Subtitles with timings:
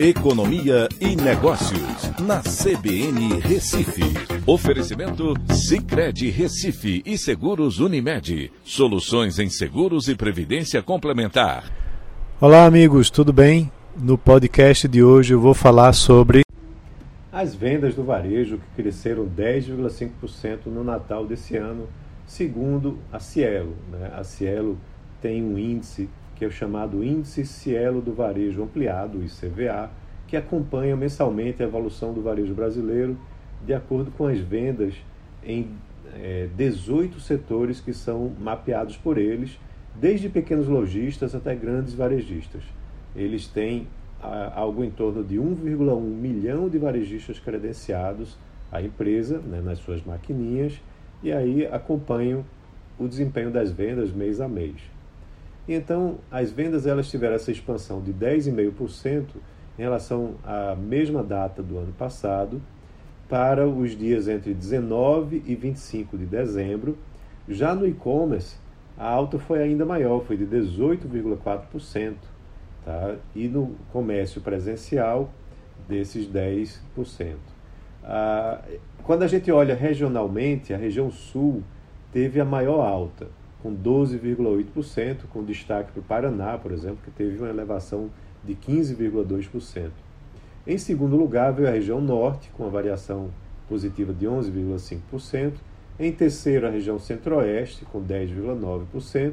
[0.00, 4.04] Economia e Negócios, na CBN Recife.
[4.46, 8.52] Oferecimento Cicred Recife e Seguros Unimed.
[8.62, 11.64] Soluções em seguros e previdência complementar.
[12.40, 13.72] Olá, amigos, tudo bem?
[13.96, 16.42] No podcast de hoje eu vou falar sobre
[17.32, 21.88] as vendas do varejo que cresceram 10,5% no Natal desse ano,
[22.24, 23.74] segundo a Cielo.
[23.90, 24.12] Né?
[24.16, 24.78] A Cielo
[25.20, 26.08] tem um índice
[26.38, 29.90] que é o chamado Índice Cielo do Varejo Ampliado, ICVA,
[30.28, 33.18] que acompanha mensalmente a evolução do varejo brasileiro
[33.66, 34.94] de acordo com as vendas
[35.42, 35.68] em
[36.14, 39.58] é, 18 setores que são mapeados por eles,
[39.96, 42.62] desde pequenos lojistas até grandes varejistas.
[43.16, 43.88] Eles têm
[44.22, 48.38] a, algo em torno de 1,1 milhão de varejistas credenciados
[48.70, 50.80] à empresa, né, nas suas maquininhas,
[51.20, 52.44] e aí acompanham
[52.96, 54.76] o desempenho das vendas mês a mês.
[55.68, 59.26] Então, as vendas elas tiveram essa expansão de 10,5%
[59.78, 62.60] em relação à mesma data do ano passado,
[63.28, 66.96] para os dias entre 19 e 25 de dezembro.
[67.46, 68.56] Já no e-commerce,
[68.96, 72.14] a alta foi ainda maior, foi de 18,4%,
[72.84, 73.16] tá?
[73.34, 75.30] e no comércio presencial,
[75.86, 77.36] desses 10%.
[78.02, 78.62] Ah,
[79.02, 81.62] quando a gente olha regionalmente, a região sul
[82.10, 83.28] teve a maior alta
[83.62, 88.10] com 12,8%, com destaque para o Paraná, por exemplo, que teve uma elevação
[88.44, 89.90] de 15,2%.
[90.66, 93.30] Em segundo lugar, veio a região norte, com uma variação
[93.68, 95.54] positiva de 11,5%.
[95.98, 99.32] Em terceiro, a região centro-oeste, com 10,9%.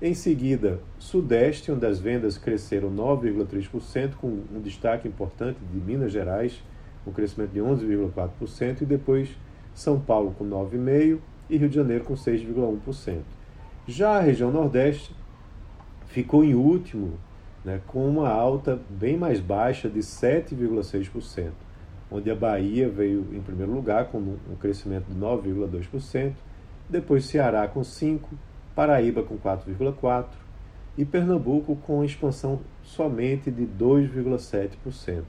[0.00, 6.62] Em seguida, sudeste, onde as vendas cresceram 9,3%, com um destaque importante de Minas Gerais,
[7.06, 8.80] um crescimento de 11,4%.
[8.80, 9.28] E depois,
[9.74, 11.18] São Paulo, com 9,5%,
[11.50, 13.39] e Rio de Janeiro, com 6,1%.
[13.86, 15.14] Já a região Nordeste
[16.06, 17.18] ficou em último,
[17.64, 21.50] né, com uma alta bem mais baixa de 7,6%,
[22.10, 26.32] onde a Bahia veio em primeiro lugar com um crescimento de 9,2%,
[26.88, 28.20] depois Ceará com 5%,
[28.74, 30.26] Paraíba com 4,4%
[30.96, 35.22] e Pernambuco com expansão somente de 2,7%.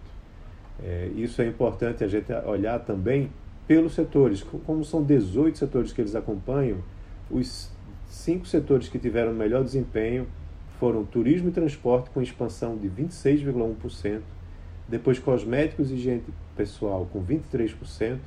[0.83, 3.31] É, isso é importante a gente olhar também
[3.67, 4.43] pelos setores.
[4.65, 6.79] Como são 18 setores que eles acompanham,
[7.29, 7.71] os
[8.11, 10.27] Cinco setores que tiveram melhor desempenho
[10.77, 14.19] foram turismo e transporte, com expansão de 26,1%,
[14.85, 16.21] depois cosméticos e higiene
[16.53, 18.19] pessoal, com 23%,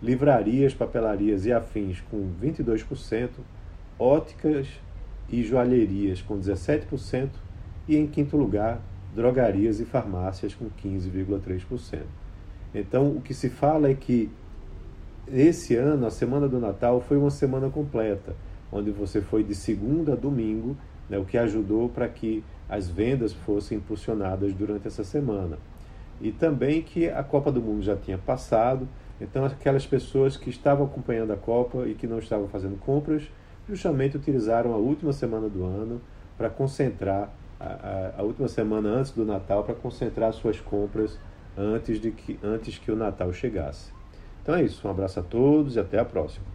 [0.00, 3.30] livrarias, papelarias e afins, com 22%,
[3.98, 4.68] óticas
[5.28, 7.30] e joalherias, com 17%,
[7.88, 8.80] e em quinto lugar,
[9.16, 12.02] drogarias e farmácias, com 15,3%.
[12.72, 14.30] Então, o que se fala é que
[15.26, 18.36] esse ano, a semana do Natal, foi uma semana completa
[18.74, 20.76] onde você foi de segunda a domingo,
[21.08, 25.58] né, o que ajudou para que as vendas fossem impulsionadas durante essa semana.
[26.20, 28.88] E também que a Copa do Mundo já tinha passado,
[29.20, 33.22] então aquelas pessoas que estavam acompanhando a Copa e que não estavam fazendo compras,
[33.68, 36.00] justamente utilizaram a última semana do ano
[36.36, 37.30] para concentrar,
[37.60, 41.18] a, a, a, última semana antes do Natal, para concentrar suas compras
[41.56, 43.92] antes, de que, antes que o Natal chegasse.
[44.42, 46.53] Então é isso, um abraço a todos e até a próxima.